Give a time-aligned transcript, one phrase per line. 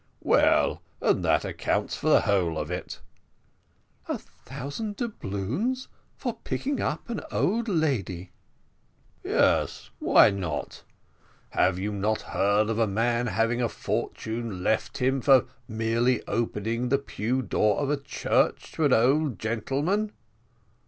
[0.23, 2.99] "Well, and that accounts for the whole of it."
[4.07, 8.31] "A thousand doubloons for picking up an old lady!"
[9.23, 10.81] "Yes, why not?
[11.51, 16.89] have you not heard of a man having a fortune left him for merely opening
[16.89, 20.13] the pew door of a church to an old gentleman?"